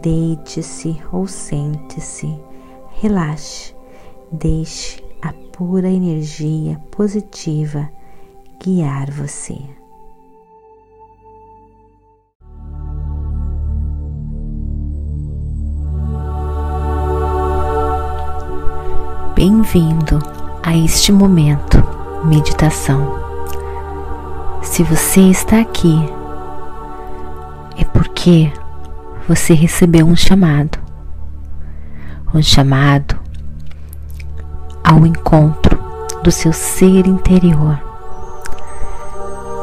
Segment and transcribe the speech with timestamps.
[0.00, 2.34] deite-se ou sente-se,
[3.00, 3.74] relaxe,
[4.32, 7.88] deixe a pura energia positiva
[8.62, 9.56] guiar você.
[19.34, 20.18] Bem-vindo
[20.62, 21.78] a este momento
[22.24, 23.22] meditação.
[24.62, 25.94] Se você está aqui,
[27.76, 28.50] é porque
[29.28, 30.78] você recebeu um chamado,
[32.34, 33.18] um chamado
[34.82, 35.78] ao encontro
[36.22, 37.78] do seu ser interior.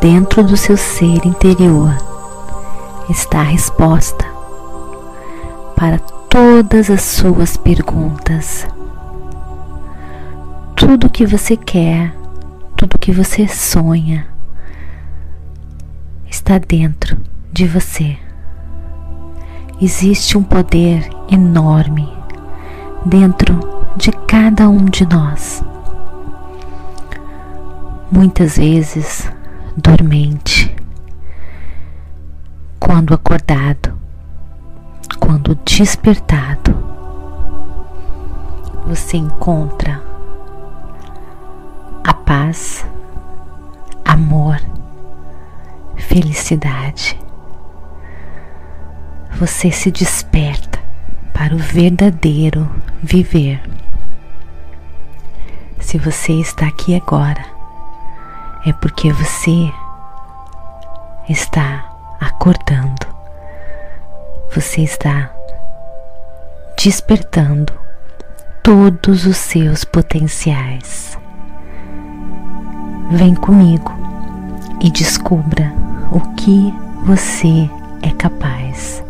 [0.00, 1.96] Dentro do seu ser interior
[3.08, 4.24] está a resposta
[5.76, 8.66] para todas as suas perguntas
[10.82, 12.12] tudo que você quer,
[12.76, 14.26] tudo que você sonha
[16.28, 17.16] está dentro
[17.52, 18.18] de você.
[19.84, 22.08] Existe um poder enorme
[23.04, 23.58] dentro
[23.96, 25.60] de cada um de nós.
[28.08, 29.28] Muitas vezes
[29.76, 30.72] dormente,
[32.78, 33.98] quando acordado,
[35.18, 36.76] quando despertado,
[38.86, 40.00] você encontra
[42.04, 42.86] a paz,
[44.04, 44.60] amor,
[45.96, 47.21] felicidade.
[49.38, 50.78] Você se desperta
[51.32, 52.70] para o verdadeiro
[53.02, 53.60] viver.
[55.80, 57.44] Se você está aqui agora,
[58.64, 59.72] é porque você
[61.28, 61.84] está
[62.20, 63.06] acordando,
[64.54, 65.30] você está
[66.76, 67.72] despertando
[68.62, 71.18] todos os seus potenciais.
[73.10, 73.92] Vem comigo
[74.80, 75.72] e descubra
[76.10, 76.72] o que
[77.04, 77.68] você
[78.02, 79.02] é capaz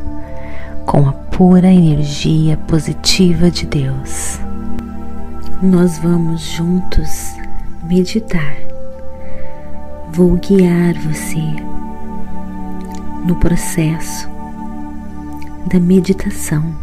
[0.87, 4.38] com a pura energia positiva de Deus.
[5.62, 7.34] Nós vamos juntos
[7.84, 8.56] meditar.
[10.12, 11.42] Vou guiar você
[13.26, 14.28] no processo
[15.71, 16.75] da meditação.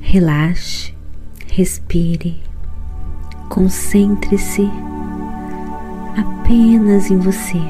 [0.00, 0.94] Relaxe,
[1.50, 2.40] respire,
[3.48, 4.70] concentre-se
[6.16, 7.60] apenas em você.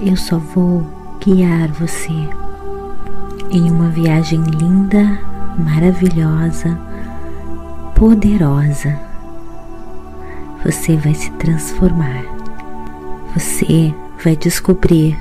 [0.00, 0.84] Eu só vou
[1.20, 2.41] guiar você
[3.52, 5.20] em uma viagem linda,
[5.58, 6.78] maravilhosa,
[7.94, 8.98] poderosa.
[10.64, 12.24] Você vai se transformar.
[13.34, 15.18] Você vai descobrir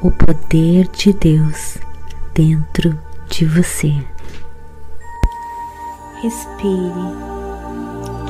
[0.00, 1.78] o poder de Deus
[2.32, 2.96] dentro
[3.28, 3.92] de você.
[6.22, 7.26] Respire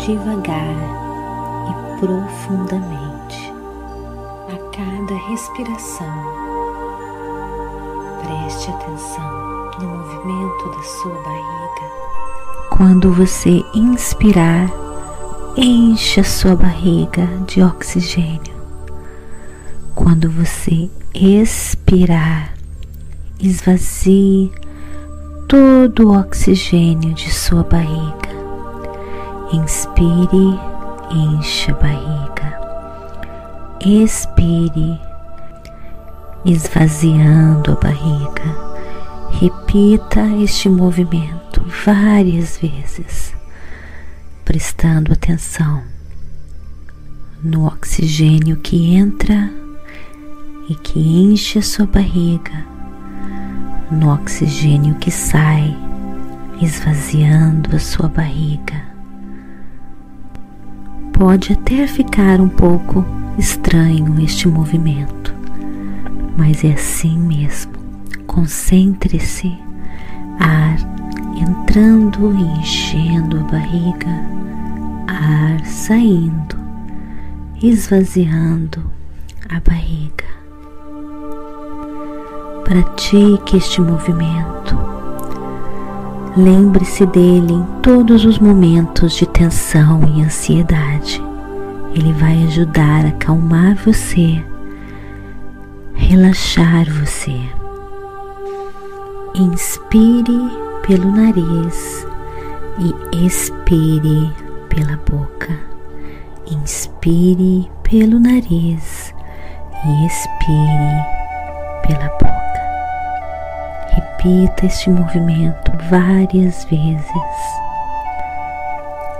[0.06, 0.96] devagar
[2.00, 3.52] profundamente
[4.48, 6.45] a cada respiração.
[8.26, 11.86] Preste atenção no movimento da sua barriga.
[12.70, 14.68] Quando você inspirar,
[15.56, 18.56] encha sua barriga de oxigênio.
[19.94, 22.52] Quando você expirar,
[23.38, 24.50] esvazie
[25.46, 28.26] todo o oxigênio de sua barriga.
[29.52, 30.58] Inspire
[31.10, 32.60] enche a barriga.
[33.80, 34.98] Expire,
[36.46, 38.66] esvaziando a barriga.
[39.30, 43.34] Repita este movimento várias vezes,
[44.44, 45.82] prestando atenção
[47.42, 49.50] no oxigênio que entra
[50.68, 52.64] e que enche a sua barriga,
[53.90, 55.76] no oxigênio que sai,
[56.60, 58.86] esvaziando a sua barriga
[61.18, 63.02] Pode até ficar um pouco
[63.38, 65.34] estranho este movimento,
[66.36, 67.72] mas é assim mesmo.
[68.26, 69.56] Concentre-se,
[70.38, 70.76] ar
[71.36, 74.10] entrando e enchendo a barriga,
[75.06, 76.56] ar saindo,
[77.62, 78.90] esvaziando
[79.48, 80.26] a barriga.
[82.64, 84.76] Pratique este movimento
[86.36, 91.22] Lembre-se dele em todos os momentos de tensão e ansiedade.
[91.94, 94.44] Ele vai ajudar a acalmar você,
[95.96, 97.38] relaxar você.
[99.34, 100.50] Inspire
[100.86, 102.06] pelo nariz
[102.78, 104.32] e expire
[104.68, 105.58] pela boca.
[106.46, 109.14] Inspire pelo nariz
[109.84, 111.04] e expire
[111.86, 112.36] pela boca.
[113.94, 117.56] Repita este movimento várias vezes.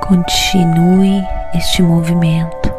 [0.00, 2.75] Continue este movimento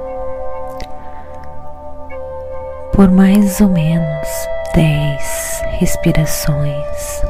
[2.97, 4.27] por mais ou menos
[4.73, 7.21] dez respirações.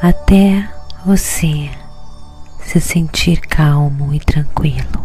[0.00, 0.68] Até
[1.04, 1.68] você
[2.60, 5.04] se sentir calmo e tranquilo.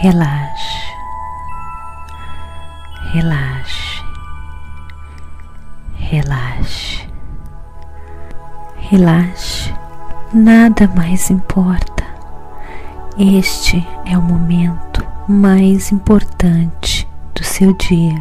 [0.00, 0.92] Relaxe,
[3.12, 4.02] relaxe,
[5.94, 7.08] relaxe,
[8.90, 9.72] relaxe,
[10.32, 12.02] nada mais importa.
[13.16, 14.93] Este é o momento
[15.28, 18.14] mais importante do seu dia.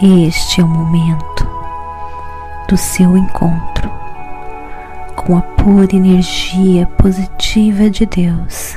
[0.00, 1.46] Este é o momento
[2.68, 3.90] do seu encontro
[5.16, 8.76] com a pura energia positiva de Deus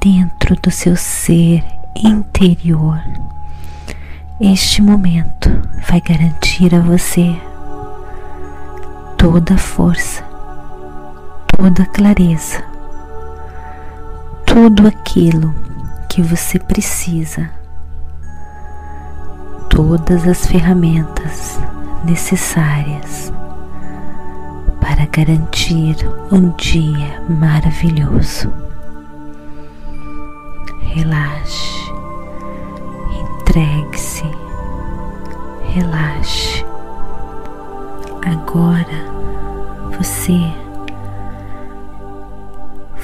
[0.00, 1.62] dentro do seu ser
[1.94, 2.98] interior.
[4.40, 5.50] Este momento
[5.86, 7.36] vai garantir a você
[9.18, 10.22] toda a força,
[11.56, 12.75] toda a clareza,
[14.56, 15.54] tudo aquilo
[16.08, 17.50] que você precisa,
[19.68, 21.60] todas as ferramentas
[22.06, 23.30] necessárias
[24.80, 25.94] para garantir
[26.32, 28.50] um dia maravilhoso.
[30.80, 31.92] Relaxe,
[33.12, 34.24] entregue-se,
[35.64, 36.64] relaxe.
[38.24, 39.04] Agora
[39.98, 40.50] você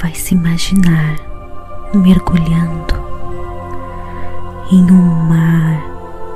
[0.01, 1.32] vai se imaginar
[1.95, 2.95] mergulhando
[4.71, 5.83] em um mar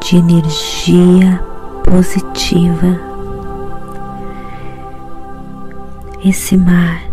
[0.01, 1.41] de energia
[1.85, 3.01] positiva.
[6.25, 7.07] Esse mar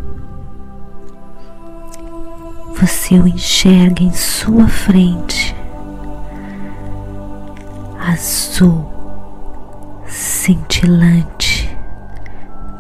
[2.84, 5.56] você o enxerga em sua frente,
[7.98, 8.86] azul,
[10.06, 11.78] cintilante,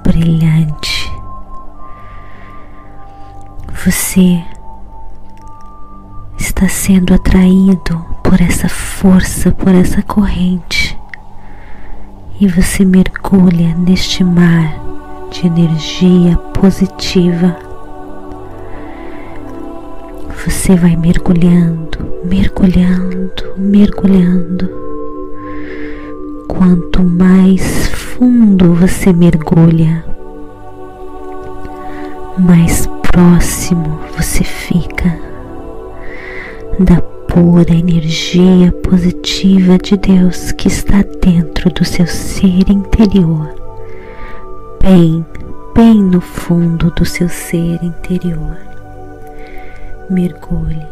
[0.04, 1.10] brilhante.
[3.86, 4.44] Você
[6.54, 10.96] está sendo atraído por essa força, por essa corrente
[12.40, 14.80] e você mergulha neste mar
[15.32, 17.58] de energia positiva.
[20.46, 24.70] Você vai mergulhando, mergulhando, mergulhando.
[26.48, 30.06] Quanto mais fundo você mergulha,
[32.38, 35.33] mais próximo você fica
[36.84, 43.56] da pura energia positiva de Deus que está dentro do seu ser interior,
[44.82, 45.26] bem,
[45.74, 48.58] bem no fundo do seu ser interior.
[50.10, 50.86] Mergulhe,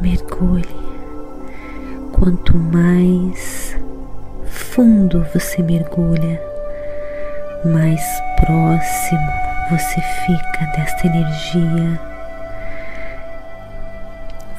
[0.00, 0.80] mergulhe.
[2.12, 3.76] Quanto mais
[4.46, 6.40] fundo você mergulha,
[7.64, 8.02] mais
[8.36, 9.30] próximo
[9.70, 12.09] você fica desta energia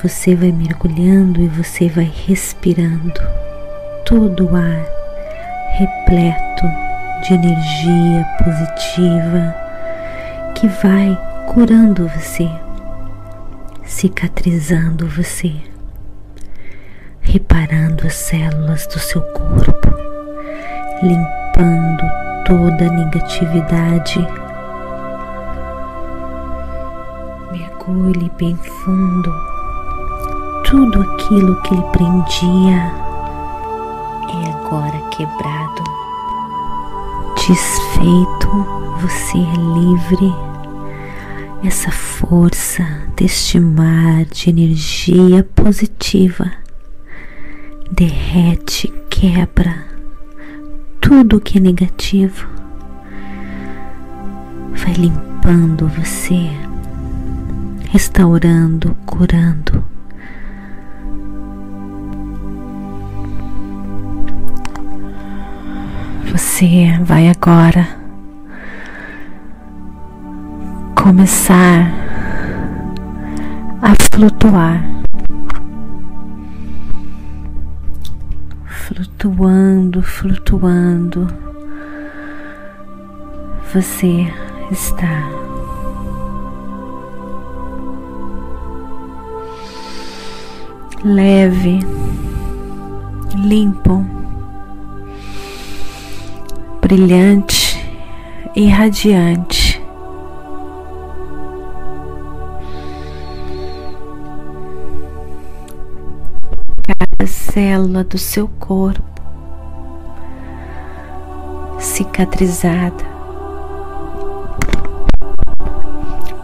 [0.01, 3.21] você vai mergulhando e você vai respirando
[4.03, 4.83] todo o ar
[5.77, 6.65] repleto
[7.21, 9.55] de energia positiva
[10.55, 11.15] que vai
[11.53, 12.49] curando você,
[13.85, 15.53] cicatrizando você,
[17.21, 19.95] reparando as células do seu corpo,
[21.03, 22.03] limpando
[22.43, 24.27] toda a negatividade.
[27.51, 29.50] Mergulhe bem fundo
[30.71, 32.77] tudo aquilo que lhe prendia
[34.29, 35.83] é agora quebrado.
[37.35, 38.47] Desfeito,
[39.01, 40.33] você é livre.
[41.61, 42.87] Essa força
[43.17, 46.49] deste mar de energia positiva
[47.91, 49.75] derrete, quebra
[51.01, 52.47] tudo que é negativo.
[54.73, 56.49] Vai limpando você,
[57.91, 59.90] restaurando, curando
[66.31, 67.85] Você vai agora
[70.95, 71.91] começar
[73.81, 74.81] a flutuar,
[78.65, 81.27] flutuando, flutuando.
[83.73, 84.25] Você
[84.71, 85.27] está
[91.03, 91.79] leve,
[93.35, 94.20] limpo
[96.91, 97.79] brilhante
[98.53, 99.81] e radiante.
[106.85, 109.21] Cada célula do seu corpo
[111.79, 113.05] cicatrizada,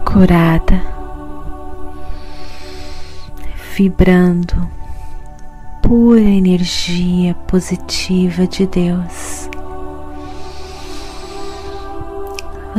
[0.02, 0.82] curada,
[3.76, 4.66] vibrando
[5.82, 9.27] pura energia positiva de Deus.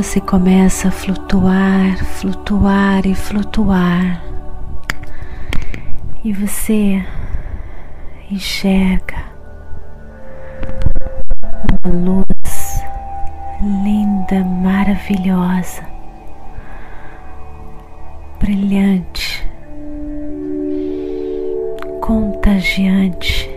[0.00, 4.24] Você começa a flutuar, flutuar e flutuar,
[6.24, 7.04] e você
[8.30, 9.24] enxerga
[11.84, 12.82] uma luz
[13.60, 15.84] linda, maravilhosa,
[18.38, 19.46] brilhante,
[22.00, 23.50] contagiante.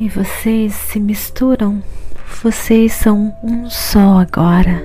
[0.00, 1.80] E vocês se misturam,
[2.46, 4.80] vocês são um só agora.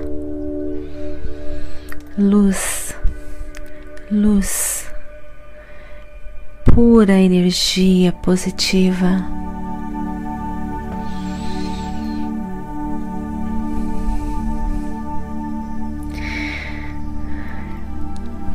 [2.18, 2.92] Luz,
[4.10, 4.90] luz,
[6.64, 9.24] pura energia positiva.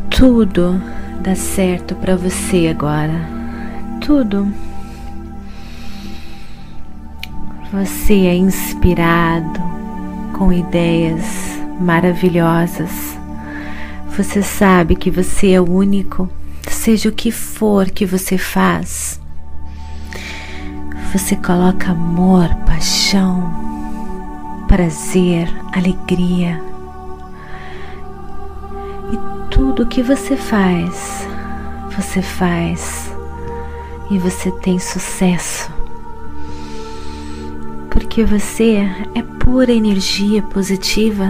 [0.09, 0.81] Tudo
[1.21, 3.25] dá certo para você agora.
[4.01, 4.66] Tudo.
[7.71, 9.59] Você é inspirado
[10.33, 11.23] com ideias
[11.79, 13.17] maravilhosas.
[14.15, 16.29] Você sabe que você é único,
[16.69, 19.19] seja o que for que você faz.
[21.13, 26.61] Você coloca amor, paixão, prazer, alegria
[29.57, 31.27] tudo que você faz,
[31.95, 33.11] você faz
[34.09, 35.76] e você tem sucesso.
[37.99, 38.77] Porque você
[39.15, 41.25] é pura energia positiva.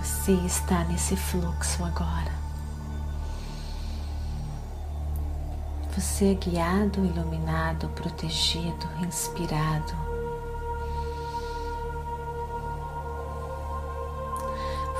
[0.00, 2.30] Você está nesse fluxo agora.
[5.90, 9.92] Você é guiado, iluminado, protegido, inspirado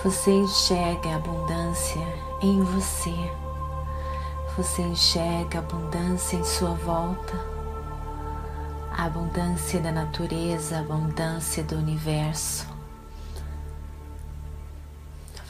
[0.03, 2.03] Você enxerga a abundância
[2.43, 3.15] em você.
[4.57, 7.56] Você enxerga a abundância em sua volta.
[8.97, 12.67] A abundância da natureza, a abundância do universo.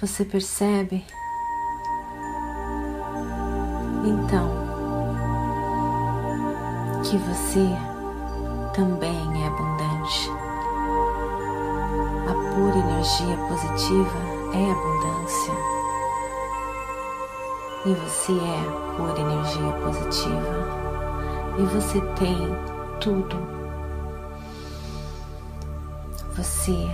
[0.00, 1.06] Você percebe?
[4.04, 4.50] Então,
[7.04, 7.68] que você
[8.74, 10.30] também é abundante.
[12.28, 14.18] A pura energia positiva
[14.52, 15.54] é abundância.
[17.86, 20.76] E você é pura energia positiva.
[21.58, 23.36] E você tem tudo.
[26.36, 26.88] Você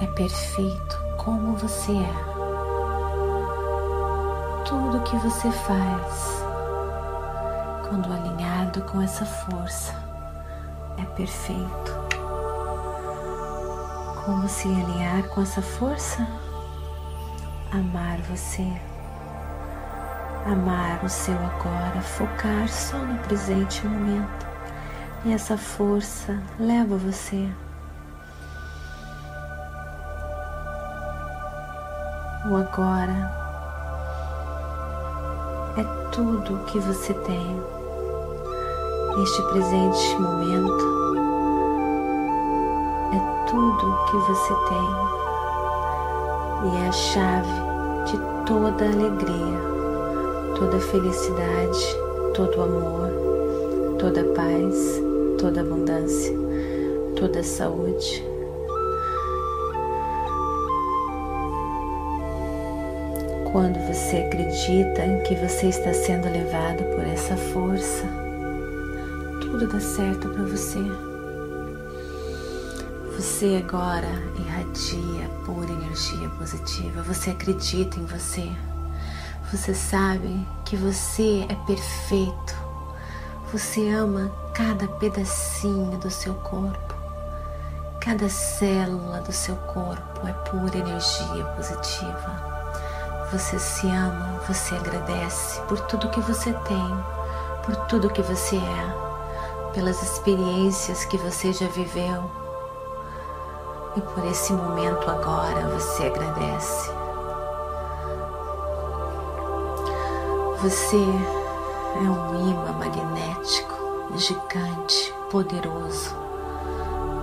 [0.00, 2.14] é perfeito como você é.
[4.64, 6.42] Tudo que você faz,
[7.88, 9.94] quando alinhado com essa força,
[10.98, 11.98] é perfeito.
[14.24, 16.26] Como se alinhar com essa força?
[17.72, 18.66] amar você,
[20.46, 24.47] amar o seu agora, focar só no presente momento.
[25.28, 27.46] E essa força leva você.
[32.50, 33.30] O agora
[35.76, 37.62] é tudo que você tem.
[39.22, 40.86] Este presente momento
[43.12, 44.88] é tudo que você tem
[46.64, 47.52] e é a chave
[48.06, 49.60] de toda alegria,
[50.58, 51.96] toda felicidade,
[52.34, 53.10] todo amor,
[53.98, 55.06] toda paz,
[55.38, 56.32] toda abundância,
[57.16, 58.24] toda saúde.
[63.52, 68.04] Quando você acredita que você está sendo levado por essa força,
[69.40, 70.80] tudo dá certo para você.
[73.16, 77.02] Você agora irradia pura energia positiva.
[77.02, 78.48] Você acredita em você.
[79.50, 82.57] Você sabe que você é perfeito.
[83.50, 86.94] Você ama cada pedacinho do seu corpo.
[87.98, 93.26] Cada célula do seu corpo é pura energia positiva.
[93.32, 97.04] Você se ama, você agradece por tudo que você tem,
[97.64, 102.30] por tudo que você é, pelas experiências que você já viveu
[103.96, 106.90] e por esse momento agora você agradece.
[110.60, 111.37] Você
[111.96, 116.14] é um imã magnético gigante, poderoso.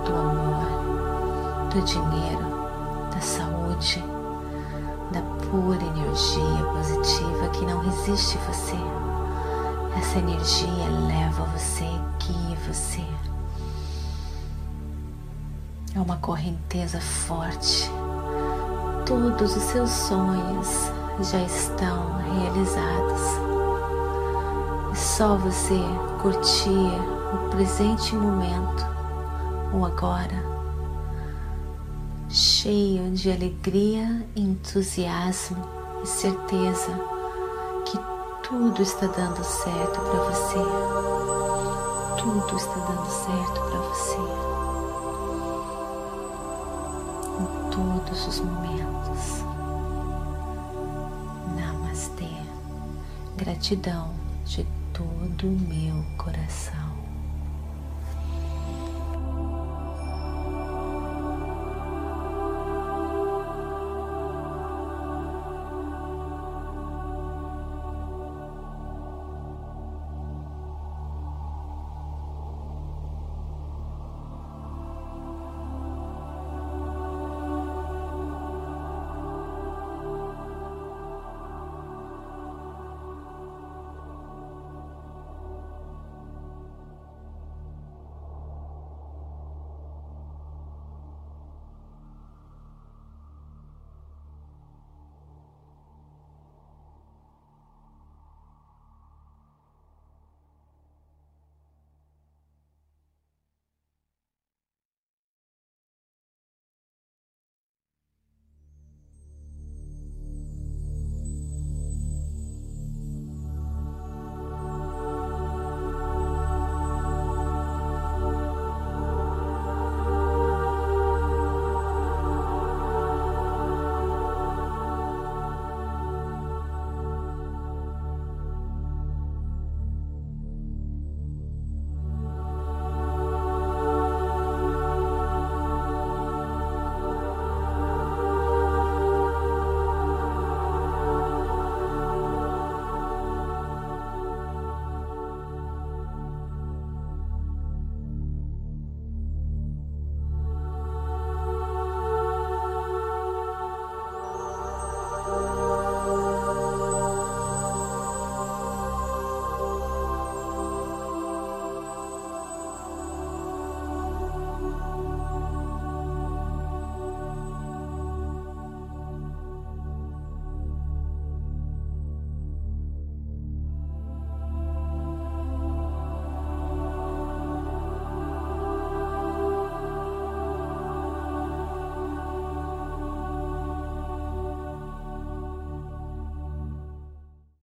[0.04, 2.46] do amor, do dinheiro,
[3.12, 4.02] da saúde,
[5.10, 8.76] da pura energia positiva que não resiste você.
[9.98, 11.84] Essa energia leva você,
[12.20, 13.04] guia você.
[15.94, 17.90] É uma correnteza forte.
[19.06, 20.68] Todos os seus sonhos
[21.20, 23.45] já estão realizados.
[24.96, 25.78] Só você
[26.22, 28.86] curtir o presente momento,
[29.74, 30.42] o agora,
[32.30, 35.62] cheio de alegria, entusiasmo
[36.02, 36.90] e certeza
[37.84, 37.98] que
[38.42, 40.58] tudo está dando certo para você.
[42.18, 44.18] Tudo está dando certo para você.
[47.38, 49.44] Em todos os momentos.
[51.54, 52.30] Namastê.
[53.36, 54.10] Gratidão
[54.46, 56.95] de todo o meu coração.